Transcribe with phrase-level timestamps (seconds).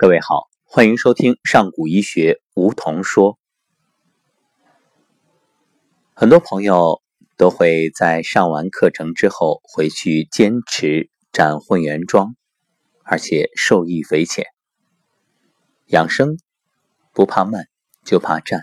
[0.00, 3.38] 各位好，欢迎收听上古医学梧桐说。
[6.14, 7.02] 很多朋友
[7.36, 12.34] 都会在上完课程之后回去坚持站混元桩，
[13.04, 14.46] 而且受益匪浅。
[15.88, 16.38] 养生
[17.12, 17.66] 不怕慢，
[18.02, 18.62] 就怕站。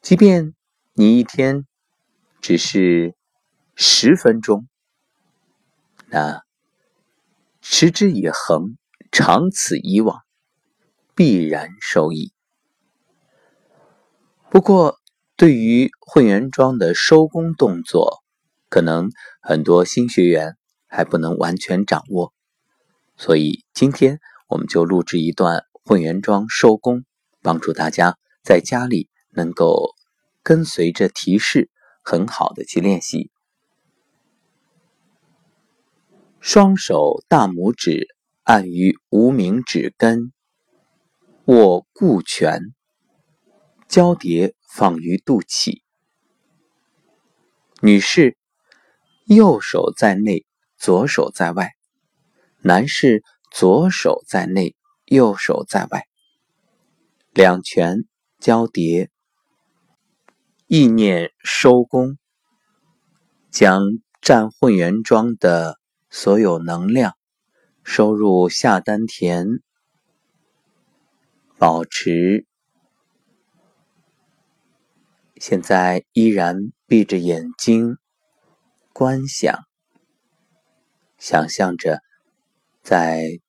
[0.00, 0.52] 即便
[0.94, 1.64] 你一天
[2.40, 3.14] 只是
[3.76, 4.66] 十分钟，
[6.08, 6.42] 那
[7.60, 8.76] 持之以恒，
[9.12, 10.23] 长此以往。
[11.14, 12.32] 必然收益。
[14.50, 14.98] 不过，
[15.36, 18.22] 对于混元桩的收工动作，
[18.68, 19.10] 可能
[19.40, 22.32] 很多新学员还不能完全掌握，
[23.16, 27.04] 所以今天我们就录制一段混元桩收工，
[27.42, 29.94] 帮助大家在家里能够
[30.42, 31.70] 跟随着提示，
[32.02, 33.30] 很好的去练习。
[36.40, 38.08] 双手大拇指
[38.42, 40.33] 按于无名指根。
[41.46, 42.74] 握固拳，
[43.86, 45.82] 交叠放于肚脐。
[47.82, 48.38] 女士，
[49.26, 50.46] 右手在内，
[50.78, 51.66] 左手在外；
[52.62, 56.06] 男士，左手在内，右手在外。
[57.34, 58.04] 两拳
[58.38, 59.10] 交叠，
[60.66, 62.16] 意念收功，
[63.50, 63.82] 将
[64.22, 67.18] 战混元桩的所有能量
[67.82, 69.60] 收入下丹田。
[71.64, 72.44] 保持，
[75.36, 77.96] 现在依然闭着眼睛
[78.92, 79.64] 观想，
[81.16, 82.02] 想象着
[82.82, 83.40] 在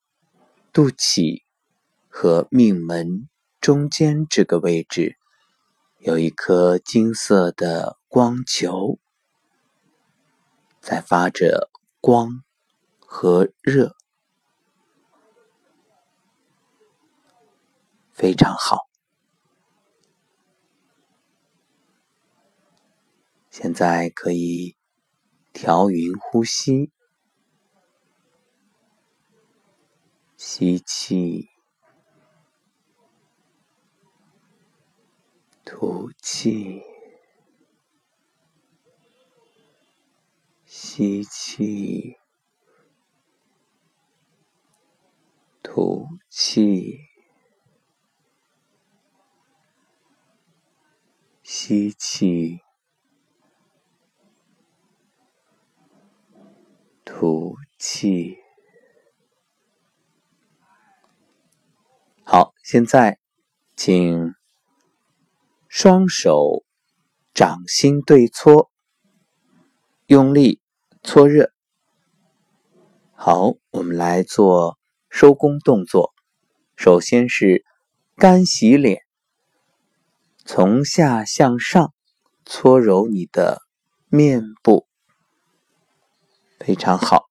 [0.72, 1.42] 肚脐
[2.08, 3.28] 和命门
[3.60, 5.18] 中间这个位置
[6.00, 8.98] 有一颗金色的光球，
[10.80, 12.46] 在发着光
[12.98, 13.95] 和热。
[18.16, 18.88] 非常好，
[23.50, 24.78] 现在可以
[25.52, 26.94] 调匀呼吸，
[30.38, 31.50] 吸气，
[35.66, 36.82] 吐气，
[40.66, 42.16] 吸气，
[45.62, 47.15] 吐气。
[51.58, 52.60] 吸气，
[57.06, 58.36] 吐气。
[62.26, 63.20] 好，现在
[63.74, 64.34] 请
[65.70, 66.66] 双手
[67.34, 68.70] 掌心对搓，
[70.08, 70.60] 用力
[71.04, 71.54] 搓热。
[73.14, 74.78] 好，我们来做
[75.10, 76.14] 收工动作。
[76.76, 77.64] 首先是
[78.18, 79.05] 干洗脸。
[80.48, 81.92] 从下向上
[82.46, 83.64] 搓揉你的
[84.10, 84.86] 面部，
[86.60, 87.24] 非常好。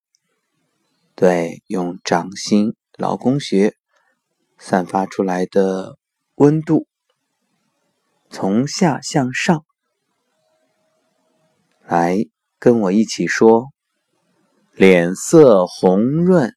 [1.14, 3.76] 对，用掌心劳宫穴
[4.58, 5.96] 散发出来的
[6.34, 6.88] 温度，
[8.30, 9.64] 从下向上，
[11.86, 12.18] 来
[12.58, 13.68] 跟我一起说：
[14.72, 16.52] 脸色红润，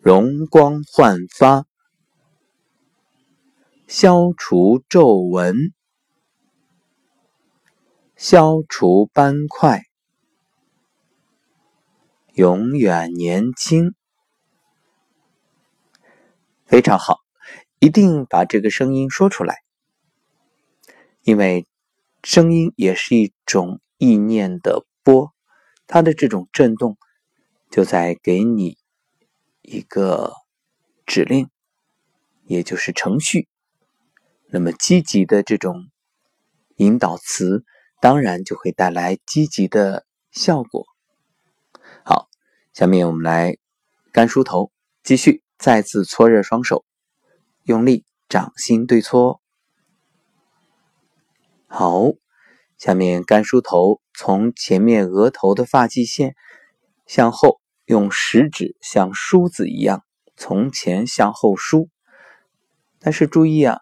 [0.00, 1.66] 容光焕发。
[3.86, 5.72] 消除皱纹，
[8.16, 9.82] 消除斑块，
[12.32, 13.94] 永远年轻，
[16.64, 17.18] 非常好！
[17.78, 19.58] 一定把这个声音说出来，
[21.22, 21.66] 因为
[22.22, 25.34] 声音也是一种意念的波，
[25.86, 26.96] 它的这种震动
[27.70, 28.78] 就在给你
[29.60, 30.32] 一个
[31.04, 31.50] 指令，
[32.46, 33.46] 也就是程序。
[34.54, 35.90] 那么积极的这种
[36.76, 37.64] 引导词，
[38.00, 40.86] 当然就会带来积极的效果。
[42.04, 42.28] 好，
[42.72, 43.56] 下面我们来
[44.12, 44.70] 干梳头，
[45.02, 46.84] 继续再次搓热双手，
[47.64, 49.40] 用力掌心对搓。
[51.66, 52.12] 好，
[52.78, 56.36] 下面干梳头，从前面额头的发际线
[57.08, 60.04] 向后，用食指像梳子一样
[60.36, 61.88] 从前向后梳，
[63.00, 63.80] 但是注意啊。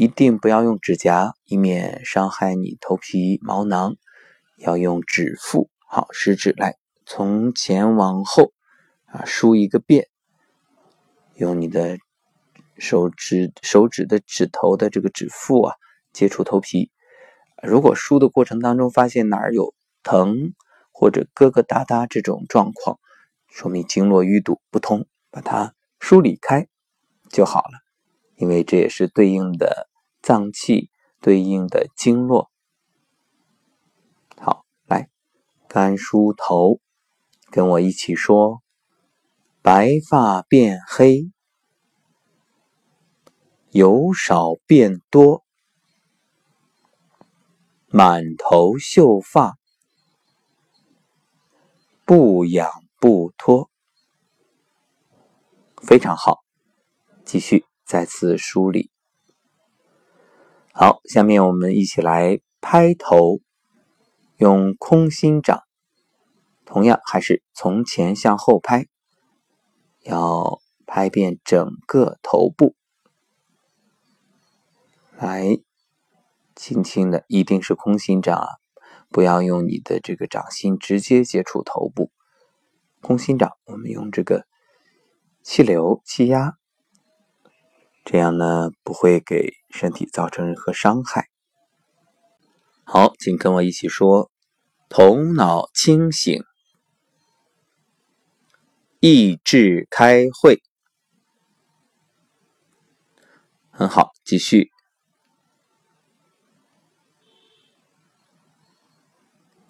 [0.00, 3.96] 一定不要用指甲，以免伤害你头皮毛囊。
[4.56, 8.52] 要用指腹，好，食指来从前往后
[9.06, 10.06] 啊梳一个遍。
[11.34, 11.98] 用你的
[12.78, 15.74] 手指手指的指头的这个指腹啊
[16.12, 16.92] 接触头皮。
[17.60, 19.74] 如果梳的过程当中发现哪儿有
[20.04, 20.54] 疼
[20.92, 23.00] 或者疙疙瘩瘩这种状况，
[23.48, 26.68] 说明经络淤堵不通，把它梳理开
[27.28, 27.80] 就好了，
[28.36, 29.87] 因为这也是对应的
[30.20, 32.50] 脏器、对应的经络。
[34.36, 35.08] 好，来，
[35.68, 36.80] 干梳头，
[37.50, 38.62] 跟我一起说：
[39.62, 41.30] 白发变黑，
[43.70, 45.44] 由少变多，
[47.86, 49.58] 满头秀发，
[52.04, 53.70] 不痒不脱。
[55.76, 56.38] 非常好，
[57.24, 58.90] 继续再次梳理。
[60.80, 63.40] 好，下面我们一起来拍头，
[64.36, 65.64] 用空心掌，
[66.64, 68.86] 同样还是从前向后拍，
[70.04, 72.76] 要拍遍整个头部。
[75.16, 75.58] 来，
[76.54, 78.46] 轻轻的，一定是空心掌啊，
[79.10, 82.12] 不要用你的这个掌心直接接触头部。
[83.00, 84.46] 空心掌，我们用这个。
[85.42, 86.56] 气流、气压，
[88.04, 91.28] 这样呢不会给身体造成任何伤害。
[92.84, 94.30] 好，请跟我一起说：
[94.88, 96.42] 头脑清醒，
[99.00, 100.62] 意志开会。
[103.70, 104.70] 很好，继续。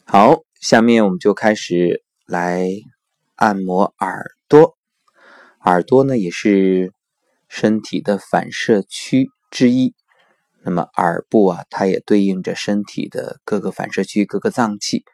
[0.07, 2.71] 好，下面我们就开始来
[3.35, 4.79] 按摩耳朵。
[5.61, 6.95] 耳朵呢，也是
[7.49, 9.95] 身体的反射区之一。
[10.63, 15.05] 那么耳部啊，它也对应着身体的各个反射区、各个脏器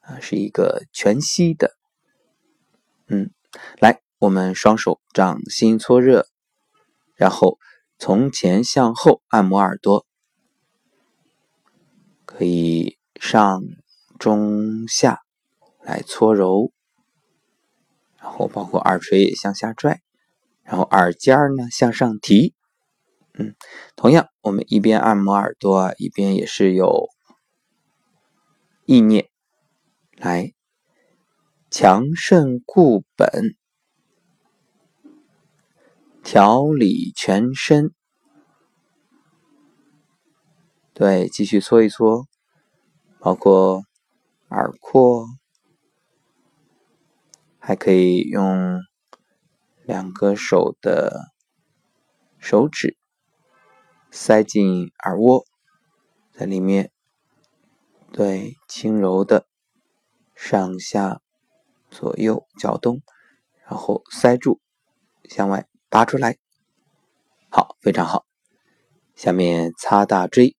[0.00, 1.72] 啊，是一个全息的。
[3.08, 3.30] 嗯，
[3.80, 6.26] 来，我们双手掌心搓热，
[7.14, 7.58] 然后
[7.98, 10.06] 从前向后按摩耳朵，
[12.24, 13.62] 可以上
[14.18, 15.20] 中下
[15.82, 16.72] 来搓揉。
[18.18, 20.00] 然后包括耳垂也向下拽，
[20.62, 22.54] 然后耳尖儿呢向上提，
[23.34, 23.54] 嗯，
[23.96, 27.08] 同样我们一边按摩耳朵啊，一边也是有
[28.84, 29.28] 意念
[30.16, 30.52] 来
[31.70, 33.56] 强肾固本、
[36.22, 37.94] 调理全身。
[40.92, 42.26] 对，继续搓一搓，
[43.18, 43.82] 包括
[44.48, 45.26] 耳廓。
[47.64, 48.80] 还可以用
[49.84, 51.30] 两个手的
[52.40, 52.96] 手指
[54.14, 55.46] 塞进耳蜗，
[56.34, 56.92] 在里面
[58.12, 59.46] 对轻柔的
[60.34, 61.22] 上下
[61.90, 63.00] 左右搅动，
[63.64, 64.60] 然后塞住，
[65.24, 66.36] 向外拔出来。
[67.48, 68.26] 好，非常好。
[69.14, 70.58] 下面擦大椎，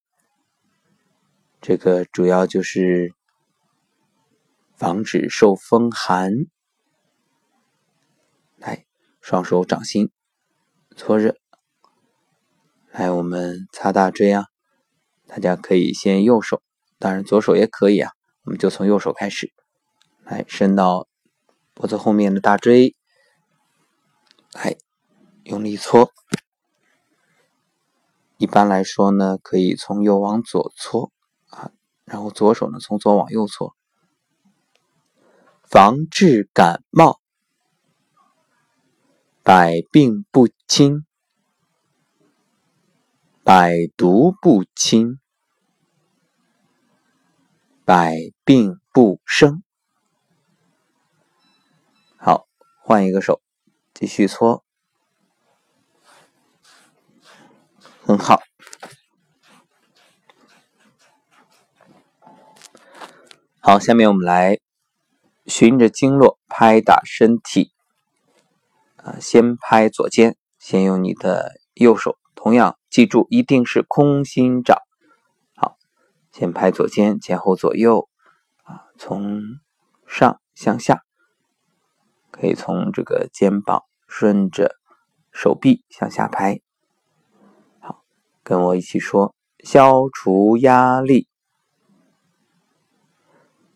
[1.61, 3.13] 这个主要就是
[4.75, 6.47] 防止受风寒。
[8.57, 8.88] 来
[9.21, 10.09] 双手掌心
[10.95, 11.38] 搓热，
[12.93, 14.45] 来，我们擦大椎啊！
[15.25, 16.61] 大家可以先右手，
[16.99, 18.11] 当然左手也可以啊。
[18.43, 19.51] 我们就从右手开始，
[20.23, 21.07] 来伸到
[21.73, 22.95] 脖子后面的大椎，
[24.51, 24.77] 来
[25.43, 26.11] 用力搓。
[28.37, 31.11] 一般来说呢，可以从右往左搓
[31.49, 31.71] 啊，
[32.05, 33.75] 然后左手呢从左往右搓，
[35.63, 37.19] 防治感冒。
[39.41, 41.07] 百病不侵，
[43.43, 45.19] 百毒不侵，
[47.83, 49.62] 百病不生。
[52.15, 52.47] 好，
[52.81, 53.41] 换一个手，
[53.93, 54.63] 继续搓，
[58.05, 58.41] 很好。
[63.59, 64.59] 好，下面我们来
[65.47, 67.73] 循着经络拍打身体。
[68.95, 74.77] 啊，先拍左肩，先用你的右手，同样记住一定是空心掌。
[75.55, 75.77] 好，
[76.33, 78.09] 先拍左肩，前后左右，
[78.63, 79.39] 啊，从
[80.05, 81.03] 上向下，
[82.31, 84.75] 可以从这个肩膀顺着
[85.31, 86.59] 手臂向下拍。
[87.79, 88.03] 好，
[88.43, 89.33] 跟我一起说：
[89.63, 91.29] 消除压力，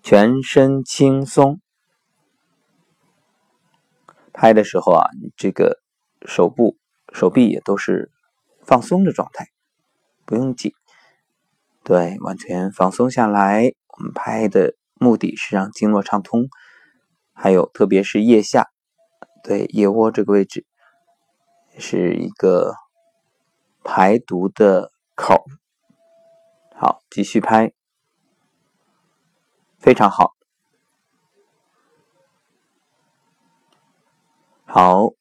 [0.03, 1.61] 全身轻松。
[4.33, 5.79] 拍的时候啊，你这个
[6.25, 6.75] 手部、
[7.13, 8.11] 手臂也都是
[8.67, 9.47] 放松的状态，
[10.25, 10.73] 不用紧，
[11.83, 13.71] 对，完全放松下来。
[13.87, 16.49] 我们拍的目的是让经络畅通，
[17.31, 18.67] 还有特别是腋下，
[19.41, 20.65] 对，腋窝这个位置
[21.79, 22.75] 是一个
[23.85, 25.45] 排毒的口。
[26.75, 27.71] 好，继续拍，
[29.79, 30.35] 非常好。
[34.65, 35.13] 好，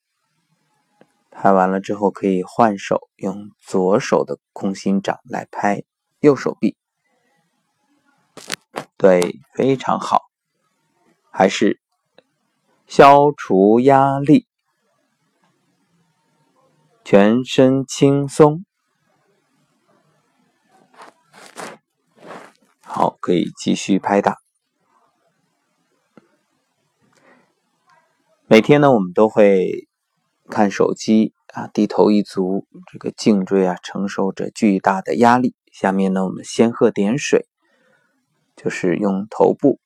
[1.38, 5.84] 拍完了之后，可以换手，用左手的空心掌来拍
[6.20, 6.76] 右手臂。
[8.96, 10.22] 对，非常好。
[11.30, 11.78] 还是
[12.86, 14.48] 消除压力，
[17.04, 18.64] 全身轻松。
[22.80, 24.38] 好，可以继续拍打。
[28.46, 29.86] 每天呢，我们都会
[30.48, 35.54] 看手机啊，低头一族，这个颈椎啊承受着巨大的压力。
[35.72, 37.46] 下面呢，我们仙鹤点水，
[38.56, 39.78] 就是用头部，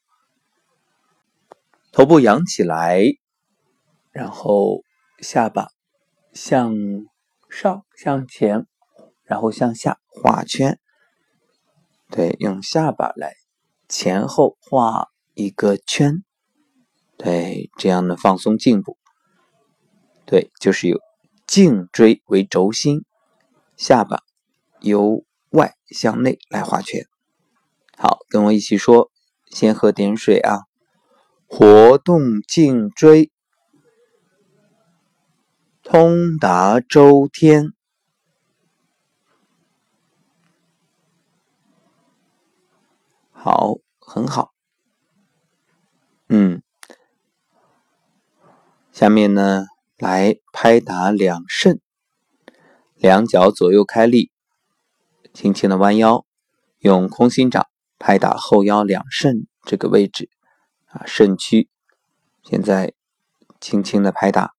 [1.90, 3.02] 头部扬起来，
[4.12, 4.83] 然后
[5.19, 5.69] 下巴
[6.33, 6.73] 向
[7.49, 8.67] 上向前，
[9.25, 10.79] 然后向下画圈。
[12.11, 13.35] 对，用下巴来
[13.88, 16.23] 前后画一个圈。
[17.17, 18.97] 对，这样的放松颈部。
[20.31, 21.01] 对，就是有
[21.45, 23.05] 颈椎为轴心，
[23.77, 24.23] 下巴
[24.79, 27.05] 由外向内来画圈。
[27.99, 29.11] 好，跟我一起说，
[29.47, 30.61] 先喝点水啊，
[31.49, 33.33] 活动颈椎，
[35.83, 37.73] 通达周天。
[43.33, 44.53] 好，很好。
[46.29, 46.63] 嗯。
[48.93, 49.67] 下面呢，
[50.00, 51.78] 来拍打两肾，
[52.95, 54.30] 两脚左右开立，
[55.35, 56.25] 轻轻的弯腰，
[56.78, 60.30] 用空心掌拍打后腰两肾这个位置
[60.87, 61.69] 啊，肾区。
[62.42, 62.95] 现在
[63.61, 64.54] 轻轻的拍打，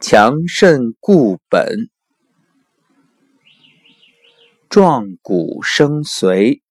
[0.00, 1.88] 强肾固本，
[4.68, 6.62] 壮骨生髓，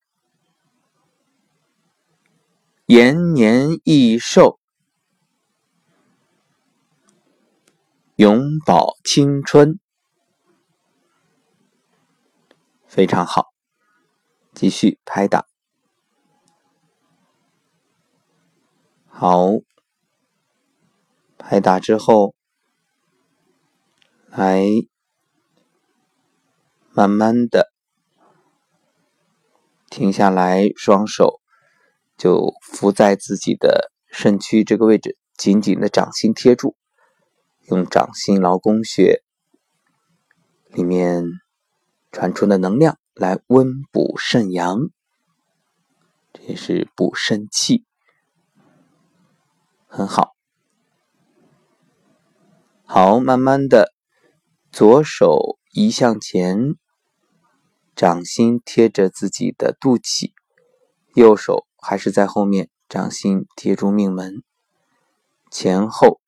[2.86, 4.61] 延年益寿。
[8.22, 9.80] 永葆青春，
[12.86, 13.48] 非常好。
[14.54, 15.48] 继续拍打，
[19.08, 19.48] 好。
[21.40, 22.36] 拍打之后，
[24.28, 24.66] 来
[26.92, 27.72] 慢慢的
[29.90, 31.42] 停下来，双手
[32.16, 36.76] 就扶在自己的肾区这个位置，紧紧的掌心贴住。
[37.72, 39.24] 用掌心劳宫穴
[40.72, 41.24] 里面
[42.12, 44.90] 传出的能量来温补肾阳，
[46.34, 47.86] 这是补肾气，
[49.88, 50.36] 很好。
[52.84, 53.94] 好，慢慢的，
[54.70, 56.76] 左手移向前，
[57.96, 60.34] 掌心贴着自己的肚脐，
[61.16, 64.44] 右手还是在后面，掌心贴住命门，
[65.50, 66.21] 前后。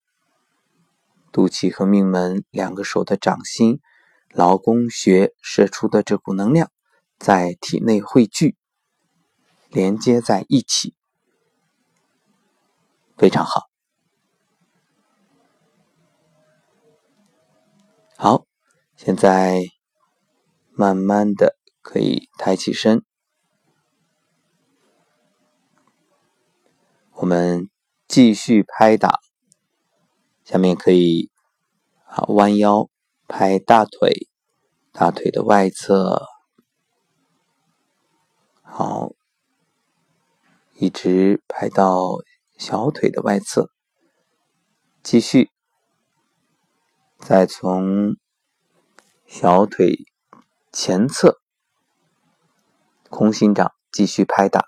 [1.33, 3.81] 肚脐和命门两个手的掌心，
[4.29, 6.71] 劳宫穴射出的这股能量
[7.17, 8.55] 在体内汇聚，
[9.69, 10.93] 连接在一起，
[13.17, 13.63] 非常好。
[18.15, 18.45] 好，
[18.95, 19.63] 现在
[20.69, 23.03] 慢慢的可以抬起身，
[27.13, 27.71] 我们
[28.07, 29.19] 继续拍打。
[30.43, 31.31] 下面可以
[32.05, 32.89] 啊弯腰
[33.27, 34.27] 拍大腿，
[34.91, 36.27] 大腿的外侧，
[38.61, 39.11] 好，
[40.75, 42.17] 一直拍到
[42.57, 43.69] 小腿的外侧，
[45.01, 45.49] 继续，
[47.17, 48.17] 再从
[49.25, 50.05] 小腿
[50.73, 51.39] 前侧
[53.09, 54.65] 空心掌继续拍打，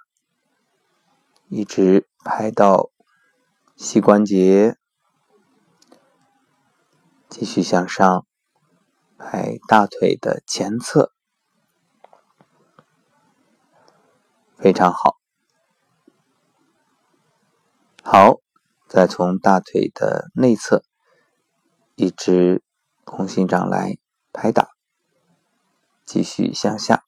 [1.49, 2.89] 一直拍到
[3.75, 4.77] 膝关节。
[7.37, 8.25] 继续向上，
[9.17, 11.11] 拍大腿的前侧，
[14.57, 15.17] 非常好。
[18.01, 18.39] 好，
[18.87, 20.85] 再从大腿的内侧，
[21.95, 22.63] 一直
[23.03, 23.97] 空心掌来
[24.31, 24.69] 拍打，
[26.05, 27.03] 继续向下。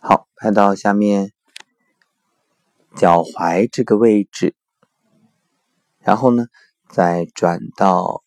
[0.00, 1.32] 好，拍到下面
[2.96, 4.56] 脚踝这个位置，
[6.00, 6.46] 然后呢？
[6.88, 8.22] 再转到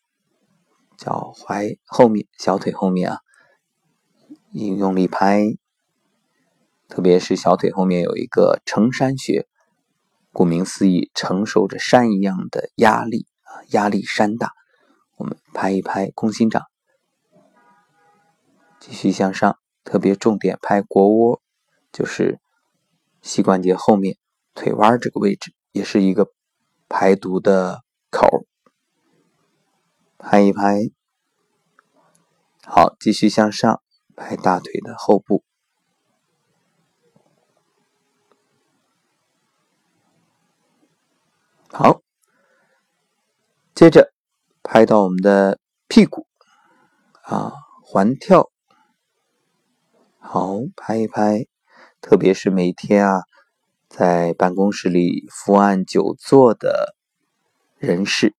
[0.97, 3.17] 脚踝后面、小腿后面啊，
[4.51, 5.57] 用用力拍，
[6.87, 9.47] 特别是小腿后面有一个承山穴，
[10.31, 14.53] 顾名思义，承受着山一样的压力啊，压力山大。
[15.17, 16.63] 我们拍一拍空心掌，
[18.79, 21.41] 继续向上，特别重点拍腘窝，
[21.91, 22.39] 就是
[23.23, 24.17] 膝关节后面
[24.53, 26.27] 腿弯这个位置，也是一个
[26.87, 28.45] 排毒的口。
[30.23, 30.91] 拍一拍。
[32.63, 33.81] 好，继续向上
[34.15, 35.43] 拍大腿的后部。
[41.73, 42.01] 好，
[43.73, 44.13] 接着
[44.61, 46.27] 拍到我们的屁股
[47.23, 47.51] 啊，
[47.83, 48.51] 环跳。
[50.19, 51.47] 好，拍一拍，
[51.99, 53.23] 特别是每天啊，
[53.89, 56.95] 在办公室里伏案久坐的
[57.77, 58.35] 人士，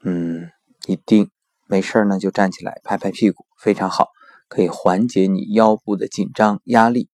[0.00, 0.50] 嗯，
[0.86, 1.30] 一定
[1.66, 4.08] 没事呢就站起来拍拍屁股，非常好，
[4.48, 7.10] 可以缓解你腰部的紧张压力。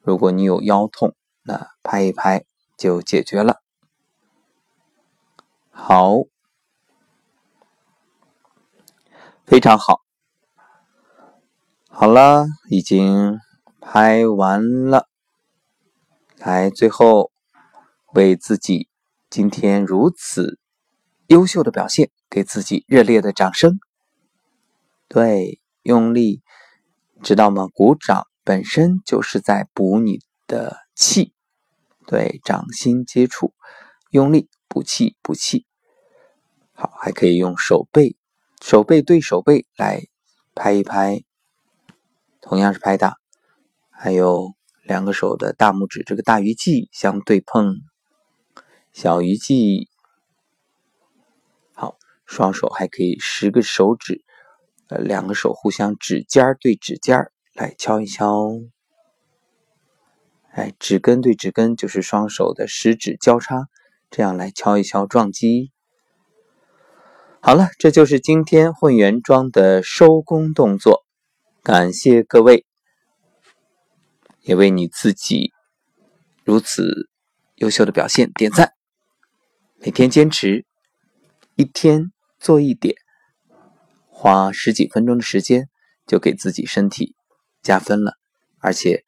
[0.00, 2.44] 如果你有腰痛，那拍一拍
[2.76, 3.60] 就解决了。
[5.70, 6.22] 好，
[9.44, 10.00] 非常好，
[11.88, 13.38] 好了，已经
[13.80, 15.08] 拍完了。
[16.38, 17.30] 来，最后
[18.14, 18.88] 为自己
[19.28, 20.58] 今天如此
[21.26, 23.78] 优秀的表现，给自己热烈的掌声。
[25.06, 26.40] 对，用力，
[27.22, 27.66] 知道吗？
[27.74, 31.34] 鼓掌本身就是在补你的气。
[32.06, 33.52] 对，掌心接触，
[34.10, 35.66] 用力补气，补气。
[36.72, 38.16] 好，还可以用手背，
[38.62, 40.06] 手背对手背来
[40.54, 41.22] 拍一拍，
[42.40, 43.18] 同样是拍打。
[43.90, 47.74] 还有两个手的大拇指，这个大鱼际相对碰，
[48.94, 49.90] 小鱼际。
[52.32, 54.24] 双手还可以十个手指，
[54.88, 58.48] 呃，两个手互相指尖对指尖来敲一敲。
[60.52, 63.68] 哎，指根对指根，就是双手的食指交叉，
[64.10, 65.72] 这样来敲一敲撞击。
[67.40, 71.04] 好了，这就是今天混元桩的收工动作。
[71.62, 72.64] 感谢各位，
[74.40, 75.52] 也为你自己
[76.44, 77.10] 如此
[77.56, 78.72] 优秀的表现点赞。
[79.76, 80.64] 每天坚持，
[81.56, 82.11] 一天
[82.42, 82.96] 做一点，
[84.08, 85.68] 花十几分钟的时间，
[86.06, 87.14] 就给自己身体
[87.62, 88.14] 加分了。
[88.58, 89.04] 而且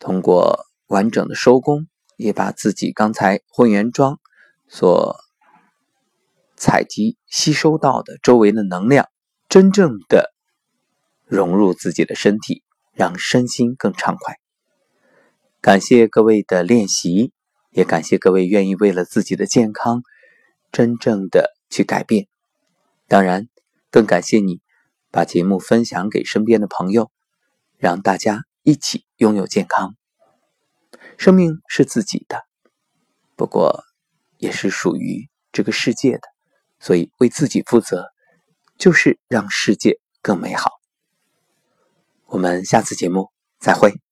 [0.00, 1.86] 通过完整的收工，
[2.16, 4.18] 也把自己刚才混元桩
[4.68, 5.16] 所。
[6.58, 9.10] 采集、吸收到的周围的能量，
[9.46, 10.32] 真正的
[11.26, 12.62] 融入自己的身体，
[12.94, 14.38] 让身心更畅快。
[15.60, 17.34] 感谢各位的练习，
[17.72, 20.02] 也感谢各位愿意为了自己的健康，
[20.72, 22.26] 真正的去改变。
[23.08, 23.48] 当然，
[23.90, 24.60] 更感谢你
[25.10, 27.10] 把节目分享给身边的朋友，
[27.78, 29.94] 让大家一起拥有健康。
[31.16, 32.42] 生命是自己的，
[33.36, 33.84] 不过
[34.38, 36.22] 也是属于这个世界的。
[36.78, 38.06] 所以，为自己负责，
[38.76, 40.72] 就是让世界更美好。
[42.26, 44.05] 我们下次节目再会。